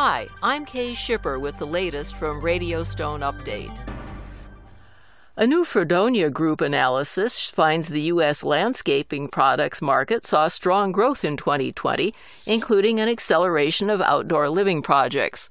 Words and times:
Hi, 0.01 0.29
I'm 0.41 0.63
Kay 0.63 0.93
Shipper 0.93 1.39
with 1.39 1.57
the 1.57 1.67
latest 1.67 2.15
from 2.15 2.39
Radio 2.39 2.85
Stone 2.85 3.19
Update. 3.19 3.77
A 5.35 5.45
new 5.45 5.65
Freedonia 5.65 6.29
Group 6.29 6.61
analysis 6.61 7.49
finds 7.49 7.89
the 7.89 8.03
U.S. 8.03 8.45
landscaping 8.45 9.27
products 9.27 9.81
market 9.81 10.25
saw 10.25 10.47
strong 10.47 10.93
growth 10.93 11.25
in 11.25 11.35
2020, 11.35 12.13
including 12.45 13.01
an 13.01 13.09
acceleration 13.09 13.89
of 13.89 13.99
outdoor 13.99 14.47
living 14.47 14.81
projects. 14.81 15.49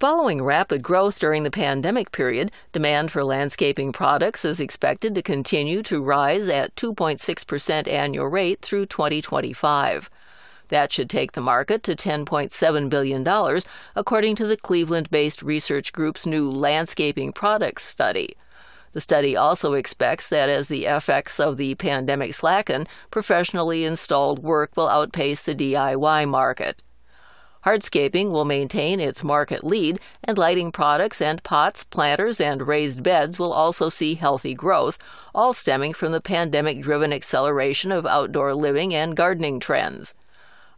Following 0.00 0.42
rapid 0.42 0.82
growth 0.82 1.20
during 1.20 1.44
the 1.44 1.50
pandemic 1.52 2.10
period, 2.10 2.50
demand 2.72 3.12
for 3.12 3.22
landscaping 3.22 3.92
products 3.92 4.44
is 4.44 4.58
expected 4.58 5.14
to 5.14 5.22
continue 5.22 5.80
to 5.84 6.02
rise 6.02 6.48
at 6.48 6.74
2.6% 6.74 7.86
annual 7.86 8.26
rate 8.26 8.62
through 8.62 8.86
2025. 8.86 10.10
That 10.68 10.92
should 10.92 11.08
take 11.08 11.32
the 11.32 11.40
market 11.40 11.82
to 11.84 11.94
$10.7 11.94 12.90
billion, 12.90 13.60
according 13.94 14.36
to 14.36 14.46
the 14.46 14.56
Cleveland 14.56 15.10
based 15.10 15.42
research 15.42 15.92
group's 15.92 16.26
new 16.26 16.50
Landscaping 16.50 17.32
Products 17.32 17.84
Study. 17.84 18.36
The 18.92 19.00
study 19.00 19.36
also 19.36 19.74
expects 19.74 20.28
that 20.30 20.48
as 20.48 20.68
the 20.68 20.86
effects 20.86 21.38
of 21.38 21.58
the 21.58 21.74
pandemic 21.74 22.32
slacken, 22.32 22.86
professionally 23.10 23.84
installed 23.84 24.42
work 24.42 24.72
will 24.74 24.88
outpace 24.88 25.42
the 25.42 25.54
DIY 25.54 26.26
market. 26.28 26.82
Hardscaping 27.66 28.30
will 28.30 28.44
maintain 28.44 29.00
its 29.00 29.24
market 29.24 29.64
lead, 29.64 29.98
and 30.22 30.38
lighting 30.38 30.70
products 30.70 31.20
and 31.20 31.42
pots, 31.42 31.82
planters, 31.82 32.40
and 32.40 32.66
raised 32.66 33.02
beds 33.02 33.38
will 33.38 33.52
also 33.52 33.88
see 33.88 34.14
healthy 34.14 34.54
growth, 34.54 34.98
all 35.34 35.52
stemming 35.52 35.92
from 35.92 36.12
the 36.12 36.20
pandemic 36.20 36.80
driven 36.80 37.12
acceleration 37.12 37.90
of 37.90 38.06
outdoor 38.06 38.54
living 38.54 38.94
and 38.94 39.16
gardening 39.16 39.58
trends. 39.58 40.14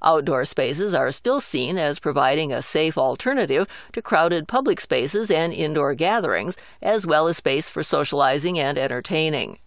Outdoor 0.03 0.45
spaces 0.45 0.95
are 0.95 1.11
still 1.11 1.41
seen 1.41 1.77
as 1.79 1.99
providing 1.99 2.53
a 2.53 2.63
safe 2.63 2.97
alternative 2.97 3.67
to 3.93 4.03
crowded 4.03 4.47
public 4.47 4.81
spaces 4.81 5.31
and 5.31 5.53
indoor 5.53 5.95
gatherings, 5.95 6.57
as 6.81 7.07
well 7.07 7.27
as 7.27 7.39
space 7.39 7.69
for 7.69 7.83
socializing 7.83 8.59
and 8.59 8.79
entertaining. 8.79 9.59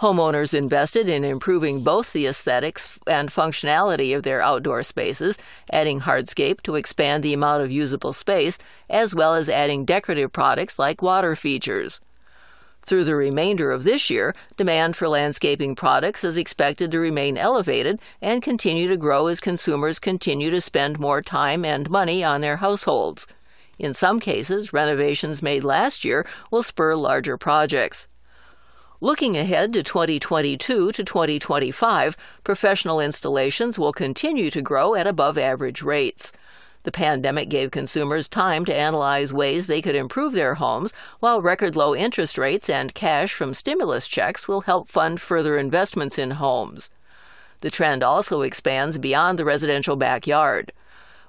Homeowners 0.00 0.52
invested 0.52 1.08
in 1.08 1.24
improving 1.24 1.82
both 1.82 2.12
the 2.12 2.26
aesthetics 2.26 2.98
and 3.06 3.30
functionality 3.30 4.14
of 4.14 4.24
their 4.24 4.42
outdoor 4.42 4.82
spaces, 4.82 5.38
adding 5.72 6.00
hardscape 6.00 6.60
to 6.62 6.74
expand 6.74 7.22
the 7.22 7.32
amount 7.32 7.62
of 7.62 7.70
usable 7.70 8.12
space, 8.12 8.58
as 8.90 9.14
well 9.14 9.32
as 9.34 9.48
adding 9.48 9.86
decorative 9.86 10.32
products 10.32 10.78
like 10.78 11.00
water 11.00 11.34
features. 11.34 11.98
Through 12.86 13.02
the 13.02 13.16
remainder 13.16 13.72
of 13.72 13.82
this 13.82 14.10
year, 14.10 14.32
demand 14.56 14.96
for 14.96 15.08
landscaping 15.08 15.74
products 15.74 16.22
is 16.22 16.36
expected 16.36 16.92
to 16.92 17.00
remain 17.00 17.36
elevated 17.36 18.00
and 18.22 18.40
continue 18.40 18.86
to 18.86 18.96
grow 18.96 19.26
as 19.26 19.40
consumers 19.40 19.98
continue 19.98 20.50
to 20.50 20.60
spend 20.60 21.00
more 21.00 21.20
time 21.20 21.64
and 21.64 21.90
money 21.90 22.22
on 22.22 22.42
their 22.42 22.58
households. 22.58 23.26
In 23.76 23.92
some 23.92 24.20
cases, 24.20 24.72
renovations 24.72 25.42
made 25.42 25.64
last 25.64 26.04
year 26.04 26.24
will 26.52 26.62
spur 26.62 26.94
larger 26.94 27.36
projects. 27.36 28.06
Looking 29.00 29.36
ahead 29.36 29.72
to 29.72 29.82
2022 29.82 30.92
to 30.92 31.04
2025, 31.04 32.16
professional 32.44 33.00
installations 33.00 33.80
will 33.80 33.92
continue 33.92 34.48
to 34.52 34.62
grow 34.62 34.94
at 34.94 35.08
above 35.08 35.36
average 35.36 35.82
rates. 35.82 36.32
The 36.86 36.92
pandemic 36.92 37.48
gave 37.48 37.72
consumers 37.72 38.28
time 38.28 38.64
to 38.66 38.74
analyze 38.74 39.32
ways 39.32 39.66
they 39.66 39.82
could 39.82 39.96
improve 39.96 40.34
their 40.34 40.54
homes, 40.54 40.92
while 41.18 41.42
record 41.42 41.74
low 41.74 41.96
interest 41.96 42.38
rates 42.38 42.70
and 42.70 42.94
cash 42.94 43.32
from 43.32 43.54
stimulus 43.54 44.06
checks 44.06 44.46
will 44.46 44.60
help 44.60 44.88
fund 44.88 45.20
further 45.20 45.58
investments 45.58 46.16
in 46.16 46.30
homes. 46.30 46.90
The 47.60 47.72
trend 47.72 48.04
also 48.04 48.42
expands 48.42 48.98
beyond 48.98 49.36
the 49.36 49.44
residential 49.44 49.96
backyard. 49.96 50.72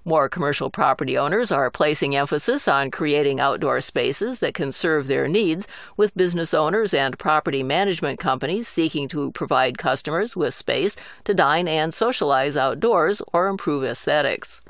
More 0.06 0.30
commercial 0.30 0.70
property 0.70 1.18
owners 1.18 1.52
are 1.52 1.72
placing 1.72 2.16
emphasis 2.16 2.68
on 2.68 2.92
creating 2.92 3.40
outdoor 3.40 3.82
spaces 3.82 4.38
that 4.42 4.54
can 4.54 4.72
serve 4.72 5.08
their 5.08 5.28
needs, 5.28 5.68
with 5.98 6.16
business 6.16 6.54
owners 6.54 6.94
and 6.94 7.18
property 7.18 7.64
management 7.64 8.20
companies 8.20 8.68
seeking 8.68 9.08
to 9.08 9.32
provide 9.32 9.80
customers 9.80 10.36
with 10.36 10.54
space 10.54 10.96
to 11.24 11.34
dine 11.34 11.68
and 11.68 11.96
socialize 11.96 12.56
outdoors 12.56 13.24
or 13.34 13.48
improve 13.48 13.84
aesthetics. 13.84 14.62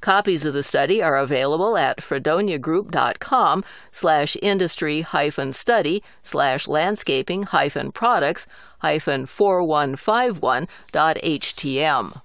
Copies 0.00 0.46
of 0.46 0.54
the 0.54 0.62
study 0.62 1.02
are 1.02 1.18
available 1.18 1.76
at 1.76 1.98
freedoniagroup.com 1.98 3.62
slash 3.92 4.34
industry 4.40 5.02
hyphen 5.02 5.52
study 5.52 6.02
slash 6.22 6.66
landscaping 6.66 7.42
hyphen 7.42 7.92
products 7.92 8.46
hyphen 8.78 9.26
4151.htm. 9.26 12.22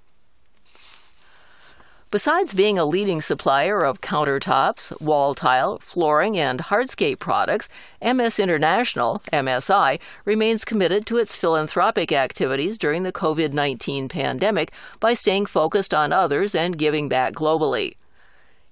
Besides 2.11 2.53
being 2.53 2.77
a 2.77 2.85
leading 2.85 3.19
supplier 3.19 3.83
of 3.83 3.99
countertops, 3.99 5.01
wall 5.01 5.33
tile, 5.33 5.79
flooring, 5.79 6.37
and 6.37 6.59
hardscape 6.59 7.17
products, 7.17 7.67
MS 8.01 8.39
International, 8.39 9.23
MSI, 9.33 9.99
remains 10.23 10.65
committed 10.65 11.07
to 11.07 11.17
its 11.17 11.35
philanthropic 11.35 12.11
activities 12.11 12.77
during 12.77 13.03
the 13.03 13.11
COVID 13.11 13.53
19 13.53 14.07
pandemic 14.07 14.71
by 14.99 15.13
staying 15.15 15.47
focused 15.47 15.95
on 15.95 16.13
others 16.13 16.53
and 16.53 16.77
giving 16.77 17.09
back 17.09 17.33
globally. 17.33 17.95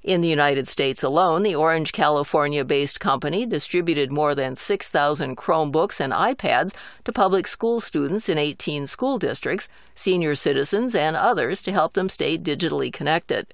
In 0.03 0.19
the 0.19 0.28
United 0.28 0.68
States 0.68 1.02
alone, 1.02 1.44
the 1.44 1.56
Orange, 1.56 1.94
California 1.94 2.66
based 2.66 3.00
company 3.00 3.46
distributed 3.46 4.12
more 4.12 4.36
than 4.36 4.58
6,000 4.58 5.38
Chromebooks 5.38 6.02
and 6.02 6.12
iPads 6.12 6.75
to 7.06 7.14
public 7.14 7.47
school 7.47 7.80
students 7.80 8.28
in 8.28 8.38
18 8.38 8.86
school 8.88 9.18
districts, 9.18 9.69
senior 9.96 10.36
citizens, 10.36 10.94
and 10.94 11.16
others 11.16 11.62
to 11.62 11.72
help 11.72 11.94
them 11.94 12.09
stay 12.09 12.38
digitally 12.38 12.92
connected. 12.92 13.53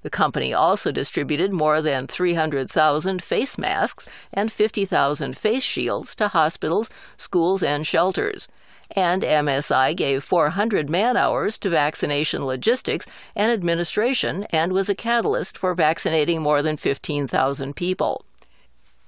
The 0.00 0.08
company 0.08 0.54
also 0.54 0.92
distributed 0.92 1.52
more 1.52 1.82
than 1.82 2.06
300,000 2.06 3.22
face 3.22 3.58
masks 3.58 4.08
and 4.32 4.50
50,000 4.50 5.36
face 5.36 5.62
shields 5.62 6.14
to 6.14 6.28
hospitals, 6.28 6.88
schools, 7.18 7.62
and 7.62 7.86
shelters 7.86 8.48
and 8.94 9.22
MSI 9.22 9.96
gave 9.96 10.24
400 10.24 10.88
man 10.88 11.16
hours 11.16 11.58
to 11.58 11.70
vaccination 11.70 12.44
logistics 12.44 13.06
and 13.34 13.50
administration 13.50 14.44
and 14.50 14.72
was 14.72 14.88
a 14.88 14.94
catalyst 14.94 15.58
for 15.58 15.74
vaccinating 15.74 16.42
more 16.42 16.62
than 16.62 16.76
15,000 16.76 17.74
people. 17.74 18.24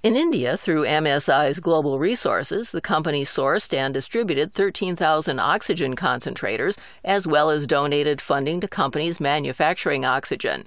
In 0.02 0.16
India, 0.16 0.58
through 0.58 0.84
MSI's 0.84 1.60
Global 1.60 1.98
Resources, 1.98 2.72
the 2.72 2.82
company 2.82 3.24
sourced 3.24 3.72
and 3.72 3.94
distributed 3.94 4.52
13,000 4.52 5.40
oxygen 5.40 5.96
concentrators, 5.96 6.76
as 7.02 7.26
well 7.26 7.48
as 7.48 7.66
donated 7.66 8.20
funding 8.20 8.60
to 8.60 8.68
companies 8.68 9.18
manufacturing 9.18 10.04
oxygen. 10.04 10.64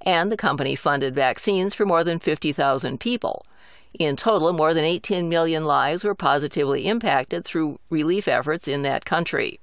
And 0.00 0.32
the 0.32 0.38
company 0.38 0.74
funded 0.74 1.14
vaccines 1.14 1.74
for 1.74 1.84
more 1.84 2.02
than 2.02 2.18
50,000 2.18 2.98
people. 2.98 3.44
In 3.98 4.16
total, 4.16 4.52
more 4.52 4.74
than 4.74 4.84
18 4.84 5.28
million 5.28 5.64
lives 5.64 6.04
were 6.04 6.14
positively 6.14 6.86
impacted 6.86 7.44
through 7.44 7.80
relief 7.90 8.28
efforts 8.28 8.68
in 8.68 8.82
that 8.82 9.04
country. 9.04 9.60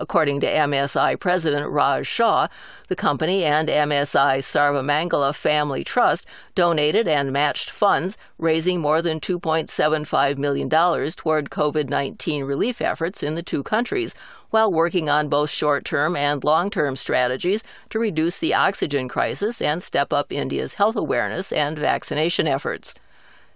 According 0.00 0.38
to 0.40 0.46
MSI 0.46 1.18
President 1.18 1.68
Raj 1.70 2.06
Shah, 2.06 2.46
the 2.86 2.94
company 2.94 3.42
and 3.42 3.68
MSI 3.68 4.38
Sarvamangala 4.38 5.34
Family 5.34 5.82
Trust 5.82 6.24
donated 6.54 7.08
and 7.08 7.32
matched 7.32 7.68
funds, 7.68 8.16
raising 8.38 8.80
more 8.80 9.02
than 9.02 9.18
$2.75 9.18 10.38
million 10.38 10.68
toward 10.68 11.50
COVID 11.50 11.88
19 11.88 12.44
relief 12.44 12.80
efforts 12.80 13.24
in 13.24 13.34
the 13.34 13.42
two 13.42 13.64
countries, 13.64 14.14
while 14.50 14.70
working 14.70 15.08
on 15.08 15.28
both 15.28 15.50
short 15.50 15.84
term 15.84 16.14
and 16.14 16.44
long 16.44 16.70
term 16.70 16.94
strategies 16.94 17.64
to 17.90 17.98
reduce 17.98 18.38
the 18.38 18.54
oxygen 18.54 19.08
crisis 19.08 19.60
and 19.60 19.82
step 19.82 20.12
up 20.12 20.30
India's 20.30 20.74
health 20.74 20.94
awareness 20.96 21.50
and 21.50 21.76
vaccination 21.76 22.46
efforts. 22.46 22.94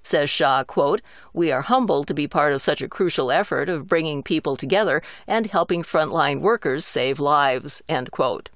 Says 0.02 0.28
Shah, 0.28 0.64
quote, 0.64 1.00
We 1.32 1.52
are 1.52 1.62
humbled 1.62 2.06
to 2.08 2.14
be 2.14 2.26
part 2.26 2.52
of 2.52 2.62
such 2.62 2.82
a 2.82 2.88
crucial 2.88 3.31
effort 3.31 3.69
of 3.69 3.87
bringing 3.87 4.22
people 4.22 4.56
together 4.56 5.02
and 5.26 5.46
helping 5.46 5.82
frontline 5.82 6.40
workers 6.40 6.84
save 6.84 7.20
lives, 7.20 7.82
end 7.88 8.10
quote. 8.10 8.50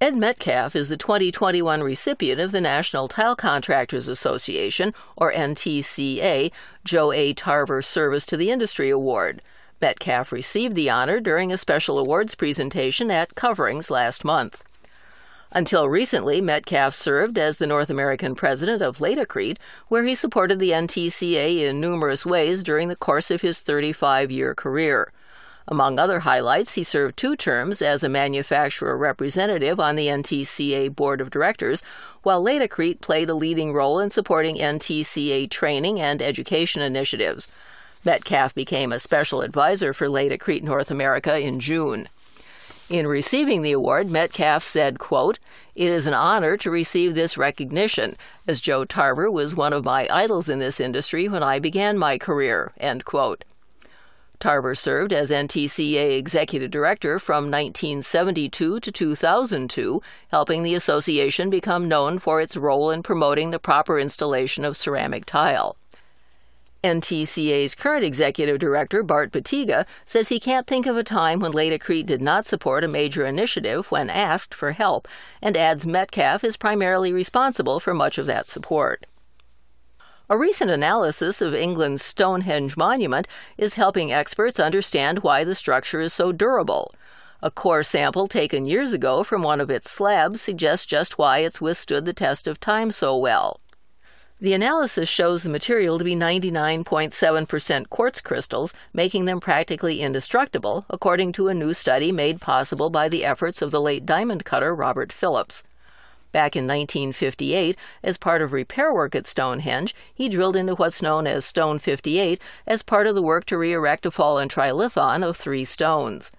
Ed 0.00 0.16
Metcalf 0.16 0.76
is 0.76 0.88
the 0.88 0.96
2021 0.96 1.82
recipient 1.82 2.40
of 2.40 2.52
the 2.52 2.60
National 2.60 3.08
Tile 3.08 3.34
Contractors 3.34 4.06
Association, 4.06 4.94
or 5.16 5.32
NTCA, 5.32 6.52
Joe 6.84 7.10
A. 7.10 7.32
Tarver 7.34 7.82
Service 7.82 8.24
to 8.26 8.36
the 8.36 8.52
Industry 8.52 8.90
Award. 8.90 9.42
Metcalf 9.80 10.30
received 10.30 10.76
the 10.76 10.88
honor 10.88 11.18
during 11.18 11.50
a 11.50 11.58
special 11.58 11.98
awards 11.98 12.36
presentation 12.36 13.10
at 13.10 13.34
Coverings 13.34 13.90
last 13.90 14.24
month. 14.24 14.62
Until 15.50 15.88
recently, 15.88 16.42
Metcalf 16.42 16.92
served 16.94 17.38
as 17.38 17.56
the 17.56 17.66
North 17.66 17.88
American 17.88 18.34
president 18.34 18.82
of 18.82 18.98
Laticrete, 18.98 19.58
where 19.88 20.04
he 20.04 20.14
supported 20.14 20.58
the 20.58 20.72
NTCA 20.72 21.68
in 21.68 21.80
numerous 21.80 22.26
ways 22.26 22.62
during 22.62 22.88
the 22.88 22.96
course 22.96 23.30
of 23.30 23.40
his 23.40 23.60
35 23.60 24.30
year 24.30 24.54
career. 24.54 25.10
Among 25.66 25.98
other 25.98 26.20
highlights, 26.20 26.74
he 26.74 26.82
served 26.82 27.16
two 27.16 27.36
terms 27.36 27.82
as 27.82 28.02
a 28.02 28.08
manufacturer 28.08 28.96
representative 28.96 29.78
on 29.78 29.96
the 29.96 30.06
NTCA 30.06 30.94
board 30.94 31.20
of 31.20 31.30
directors, 31.30 31.82
while 32.22 32.42
Laticrete 32.42 33.00
played 33.00 33.28
a 33.28 33.34
leading 33.34 33.72
role 33.72 34.00
in 34.00 34.10
supporting 34.10 34.56
NTCA 34.56 35.50
training 35.50 36.00
and 36.00 36.22
education 36.22 36.80
initiatives. 36.80 37.48
Metcalf 38.04 38.54
became 38.54 38.92
a 38.92 38.98
special 38.98 39.42
advisor 39.42 39.92
for 39.92 40.08
Laticrete 40.08 40.62
North 40.62 40.90
America 40.90 41.38
in 41.38 41.60
June. 41.60 42.08
In 42.90 43.06
receiving 43.06 43.60
the 43.60 43.72
award, 43.72 44.10
Metcalf 44.10 44.64
said, 44.64 44.98
quote, 44.98 45.38
It 45.74 45.88
is 45.88 46.06
an 46.06 46.14
honor 46.14 46.56
to 46.56 46.70
receive 46.70 47.14
this 47.14 47.36
recognition, 47.36 48.16
as 48.46 48.62
Joe 48.62 48.86
Tarver 48.86 49.30
was 49.30 49.54
one 49.54 49.74
of 49.74 49.84
my 49.84 50.08
idols 50.10 50.48
in 50.48 50.58
this 50.58 50.80
industry 50.80 51.28
when 51.28 51.42
I 51.42 51.58
began 51.58 51.98
my 51.98 52.16
career, 52.16 52.72
end 52.78 53.04
quote. 53.04 53.44
Tarver 54.40 54.74
served 54.74 55.12
as 55.12 55.30
NTCA 55.30 56.16
Executive 56.16 56.70
Director 56.70 57.18
from 57.18 57.50
1972 57.50 58.80
to 58.80 58.92
2002, 58.92 60.00
helping 60.30 60.62
the 60.62 60.74
association 60.74 61.50
become 61.50 61.88
known 61.88 62.18
for 62.18 62.40
its 62.40 62.56
role 62.56 62.90
in 62.90 63.02
promoting 63.02 63.50
the 63.50 63.58
proper 63.58 63.98
installation 63.98 64.64
of 64.64 64.78
ceramic 64.78 65.26
tile. 65.26 65.76
NTCA's 66.84 67.74
current 67.74 68.04
executive 68.04 68.58
director, 68.60 69.02
Bart 69.02 69.32
Bettiga, 69.32 69.84
says 70.04 70.28
he 70.28 70.38
can't 70.38 70.66
think 70.66 70.86
of 70.86 70.96
a 70.96 71.02
time 71.02 71.40
when 71.40 71.52
Laticrete 71.52 72.06
did 72.06 72.22
not 72.22 72.46
support 72.46 72.84
a 72.84 72.88
major 72.88 73.26
initiative 73.26 73.90
when 73.90 74.08
asked 74.08 74.54
for 74.54 74.72
help, 74.72 75.08
and 75.42 75.56
adds 75.56 75.86
Metcalf 75.86 76.44
is 76.44 76.56
primarily 76.56 77.12
responsible 77.12 77.80
for 77.80 77.94
much 77.94 78.16
of 78.16 78.26
that 78.26 78.48
support. 78.48 79.06
A 80.30 80.36
recent 80.36 80.70
analysis 80.70 81.40
of 81.40 81.54
England's 81.54 82.04
Stonehenge 82.04 82.76
monument 82.76 83.26
is 83.56 83.74
helping 83.74 84.12
experts 84.12 84.60
understand 84.60 85.20
why 85.20 85.42
the 85.42 85.54
structure 85.54 86.00
is 86.00 86.12
so 86.12 86.32
durable. 86.32 86.92
A 87.40 87.50
core 87.50 87.82
sample 87.82 88.28
taken 88.28 88.66
years 88.66 88.92
ago 88.92 89.24
from 89.24 89.42
one 89.42 89.60
of 89.60 89.70
its 89.70 89.90
slabs 89.90 90.40
suggests 90.40 90.86
just 90.86 91.18
why 91.18 91.38
it's 91.38 91.60
withstood 91.60 92.04
the 92.04 92.12
test 92.12 92.46
of 92.46 92.60
time 92.60 92.90
so 92.90 93.16
well. 93.16 93.58
The 94.40 94.54
analysis 94.54 95.08
shows 95.08 95.42
the 95.42 95.48
material 95.48 95.98
to 95.98 96.04
be 96.04 96.14
99.7% 96.14 97.88
quartz 97.88 98.20
crystals, 98.20 98.72
making 98.92 99.24
them 99.24 99.40
practically 99.40 100.00
indestructible, 100.00 100.86
according 100.88 101.32
to 101.32 101.48
a 101.48 101.54
new 101.54 101.74
study 101.74 102.12
made 102.12 102.40
possible 102.40 102.88
by 102.88 103.08
the 103.08 103.24
efforts 103.24 103.62
of 103.62 103.72
the 103.72 103.80
late 103.80 104.06
diamond 104.06 104.44
cutter 104.44 104.72
Robert 104.72 105.12
Phillips. 105.12 105.64
Back 106.30 106.54
in 106.54 106.68
1958, 106.68 107.76
as 108.04 108.16
part 108.16 108.40
of 108.40 108.52
repair 108.52 108.94
work 108.94 109.16
at 109.16 109.26
Stonehenge, 109.26 109.92
he 110.14 110.28
drilled 110.28 110.54
into 110.54 110.76
what's 110.76 111.02
known 111.02 111.26
as 111.26 111.44
Stone 111.44 111.80
58 111.80 112.40
as 112.64 112.84
part 112.84 113.08
of 113.08 113.16
the 113.16 113.22
work 113.22 113.44
to 113.46 113.58
re 113.58 113.72
erect 113.72 114.06
a 114.06 114.10
fallen 114.12 114.48
trilithon 114.48 115.24
of 115.24 115.36
three 115.36 115.64
stones. 115.64 116.30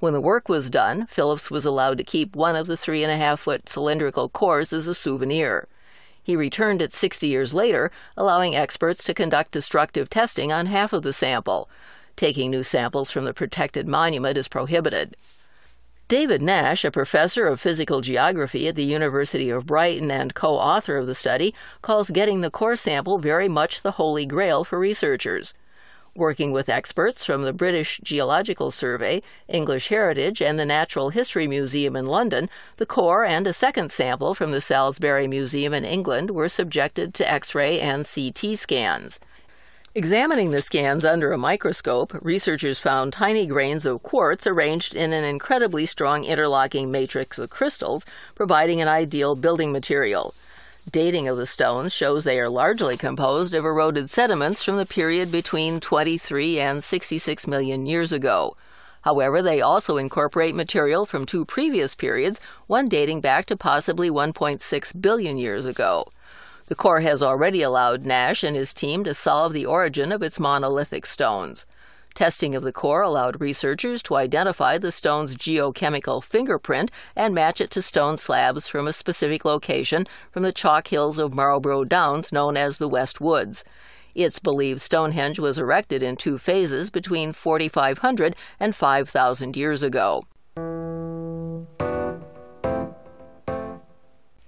When 0.00 0.14
the 0.14 0.20
work 0.20 0.48
was 0.48 0.68
done, 0.68 1.06
Phillips 1.06 1.48
was 1.48 1.64
allowed 1.64 1.98
to 1.98 2.04
keep 2.04 2.34
one 2.34 2.56
of 2.56 2.66
the 2.66 2.76
three 2.76 3.04
and 3.04 3.12
a 3.12 3.16
half 3.16 3.38
foot 3.38 3.68
cylindrical 3.68 4.28
cores 4.28 4.72
as 4.72 4.88
a 4.88 4.94
souvenir. 4.94 5.68
He 6.26 6.34
returned 6.34 6.82
it 6.82 6.92
60 6.92 7.28
years 7.28 7.54
later, 7.54 7.92
allowing 8.16 8.56
experts 8.56 9.04
to 9.04 9.14
conduct 9.14 9.52
destructive 9.52 10.10
testing 10.10 10.50
on 10.50 10.66
half 10.66 10.92
of 10.92 11.04
the 11.04 11.12
sample. 11.12 11.70
Taking 12.16 12.50
new 12.50 12.64
samples 12.64 13.12
from 13.12 13.24
the 13.26 13.32
protected 13.32 13.86
monument 13.86 14.36
is 14.36 14.48
prohibited. 14.48 15.16
David 16.08 16.42
Nash, 16.42 16.84
a 16.84 16.90
professor 16.90 17.46
of 17.46 17.60
physical 17.60 18.00
geography 18.00 18.66
at 18.66 18.74
the 18.74 18.82
University 18.82 19.50
of 19.50 19.66
Brighton 19.66 20.10
and 20.10 20.34
co 20.34 20.56
author 20.56 20.96
of 20.96 21.06
the 21.06 21.14
study, 21.14 21.54
calls 21.80 22.10
getting 22.10 22.40
the 22.40 22.50
core 22.50 22.74
sample 22.74 23.18
very 23.18 23.48
much 23.48 23.82
the 23.82 23.92
holy 23.92 24.26
grail 24.26 24.64
for 24.64 24.80
researchers 24.80 25.54
working 26.16 26.52
with 26.52 26.68
experts 26.68 27.24
from 27.24 27.42
the 27.42 27.52
British 27.52 28.00
Geological 28.02 28.70
Survey, 28.70 29.22
English 29.48 29.88
Heritage, 29.88 30.40
and 30.40 30.58
the 30.58 30.64
Natural 30.64 31.10
History 31.10 31.46
Museum 31.46 31.96
in 31.96 32.06
London, 32.06 32.48
the 32.76 32.86
core 32.86 33.24
and 33.24 33.46
a 33.46 33.52
second 33.52 33.90
sample 33.90 34.34
from 34.34 34.52
the 34.52 34.60
Salisbury 34.60 35.28
Museum 35.28 35.74
in 35.74 35.84
England 35.84 36.30
were 36.30 36.48
subjected 36.48 37.14
to 37.14 37.30
X 37.30 37.54
ray 37.54 37.80
and 37.80 38.06
CT 38.06 38.56
scans. 38.56 39.20
Examining 39.94 40.50
the 40.50 40.60
scans 40.60 41.06
under 41.06 41.32
a 41.32 41.38
microscope, 41.38 42.12
researchers 42.20 42.78
found 42.78 43.14
tiny 43.14 43.46
grains 43.46 43.86
of 43.86 44.02
quartz 44.02 44.46
arranged 44.46 44.94
in 44.94 45.14
an 45.14 45.24
incredibly 45.24 45.86
strong 45.86 46.22
interlocking 46.24 46.90
matrix 46.90 47.38
of 47.38 47.48
crystals, 47.48 48.04
providing 48.34 48.80
an 48.82 48.88
ideal 48.88 49.34
building 49.34 49.72
material. 49.72 50.34
Dating 50.92 51.26
of 51.26 51.36
the 51.36 51.46
stones 51.46 51.92
shows 51.92 52.22
they 52.22 52.38
are 52.38 52.48
largely 52.48 52.96
composed 52.96 53.54
of 53.54 53.64
eroded 53.64 54.08
sediments 54.08 54.62
from 54.62 54.76
the 54.76 54.86
period 54.86 55.32
between 55.32 55.80
23 55.80 56.60
and 56.60 56.84
66 56.84 57.46
million 57.48 57.86
years 57.86 58.12
ago. 58.12 58.56
However, 59.02 59.42
they 59.42 59.60
also 59.60 59.96
incorporate 59.96 60.54
material 60.54 61.04
from 61.04 61.26
two 61.26 61.44
previous 61.44 61.96
periods, 61.96 62.40
one 62.68 62.88
dating 62.88 63.20
back 63.20 63.46
to 63.46 63.56
possibly 63.56 64.10
1.6 64.10 65.00
billion 65.00 65.38
years 65.38 65.66
ago. 65.66 66.06
The 66.66 66.76
core 66.76 67.00
has 67.00 67.20
already 67.20 67.62
allowed 67.62 68.04
Nash 68.04 68.44
and 68.44 68.54
his 68.54 68.72
team 68.72 69.02
to 69.04 69.14
solve 69.14 69.52
the 69.52 69.66
origin 69.66 70.12
of 70.12 70.22
its 70.22 70.38
monolithic 70.38 71.04
stones. 71.04 71.66
Testing 72.16 72.54
of 72.54 72.62
the 72.62 72.72
core 72.72 73.02
allowed 73.02 73.42
researchers 73.42 74.02
to 74.04 74.14
identify 74.14 74.78
the 74.78 74.90
stone's 74.90 75.36
geochemical 75.36 76.24
fingerprint 76.24 76.90
and 77.14 77.34
match 77.34 77.60
it 77.60 77.70
to 77.72 77.82
stone 77.82 78.16
slabs 78.16 78.68
from 78.68 78.86
a 78.86 78.94
specific 78.94 79.44
location 79.44 80.06
from 80.32 80.42
the 80.42 80.50
chalk 80.50 80.88
hills 80.88 81.18
of 81.18 81.34
Marlborough 81.34 81.84
Downs 81.84 82.32
known 82.32 82.56
as 82.56 82.78
the 82.78 82.88
West 82.88 83.20
Woods. 83.20 83.64
It's 84.14 84.38
believed 84.38 84.80
Stonehenge 84.80 85.38
was 85.38 85.58
erected 85.58 86.02
in 86.02 86.16
two 86.16 86.38
phases 86.38 86.88
between 86.88 87.34
4,500 87.34 88.34
and 88.58 88.74
5,000 88.74 89.54
years 89.54 89.82
ago. 89.82 90.24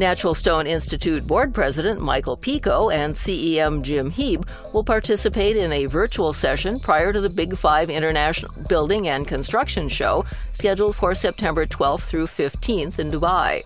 Natural 0.00 0.34
Stone 0.34 0.66
Institute 0.66 1.26
Board 1.26 1.52
President 1.52 2.00
Michael 2.00 2.34
Pico 2.34 2.88
and 2.88 3.14
CEM 3.14 3.82
Jim 3.82 4.10
Hieb 4.10 4.48
will 4.72 4.82
participate 4.82 5.58
in 5.58 5.70
a 5.74 5.84
virtual 5.84 6.32
session 6.32 6.80
prior 6.80 7.12
to 7.12 7.20
the 7.20 7.28
Big 7.28 7.54
Five 7.54 7.90
International 7.90 8.50
Building 8.66 9.08
and 9.08 9.28
Construction 9.28 9.90
Show 9.90 10.24
scheduled 10.52 10.96
for 10.96 11.14
September 11.14 11.66
12th 11.66 12.08
through 12.08 12.28
15th 12.28 12.98
in 12.98 13.10
Dubai. 13.10 13.60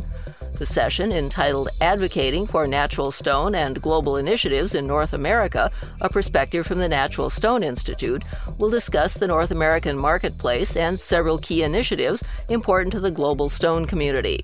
The 0.58 0.66
session, 0.66 1.12
entitled 1.12 1.68
Advocating 1.80 2.48
for 2.48 2.66
Natural 2.66 3.12
Stone 3.12 3.54
and 3.54 3.80
Global 3.80 4.16
Initiatives 4.16 4.74
in 4.74 4.88
North 4.88 5.12
America 5.12 5.70
A 6.00 6.08
Perspective 6.08 6.66
from 6.66 6.80
the 6.80 6.88
Natural 6.88 7.30
Stone 7.30 7.62
Institute, 7.62 8.24
will 8.58 8.70
discuss 8.70 9.14
the 9.14 9.28
North 9.28 9.52
American 9.52 9.96
marketplace 9.96 10.76
and 10.76 10.98
several 10.98 11.38
key 11.38 11.62
initiatives 11.62 12.24
important 12.48 12.92
to 12.92 12.98
the 12.98 13.12
global 13.12 13.48
stone 13.48 13.86
community. 13.86 14.40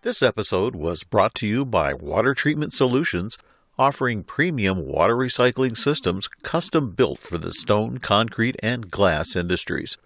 This 0.00 0.22
episode 0.22 0.74
was 0.74 1.04
brought 1.04 1.34
to 1.34 1.46
you 1.46 1.66
by 1.66 1.92
Water 1.92 2.32
Treatment 2.32 2.72
Solutions, 2.72 3.36
offering 3.78 4.24
premium 4.24 4.86
water 4.86 5.14
recycling 5.14 5.76
systems 5.76 6.26
custom 6.42 6.92
built 6.92 7.18
for 7.18 7.36
the 7.36 7.52
stone, 7.52 7.98
concrete, 7.98 8.56
and 8.62 8.90
glass 8.90 9.36
industries. 9.36 9.98